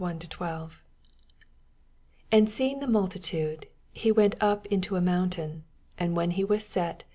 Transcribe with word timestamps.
1 0.01 0.19
And 2.31 2.49
seeing 2.49 2.79
the 2.79 2.87
multitadeB, 2.87 3.65
ho 4.01 4.13
went 4.13 4.33
up 4.41 4.65
into 4.65 4.95
a 4.95 4.99
moantain: 4.99 5.61
and 5.99 6.15
when 6.15 6.31
he 6.31 6.43
was 6.43 6.65
set. 6.65 7.03